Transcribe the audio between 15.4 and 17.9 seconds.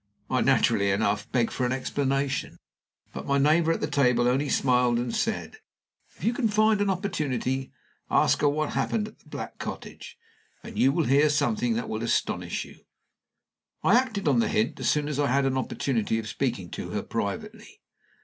an opportunity of speaking to her privately.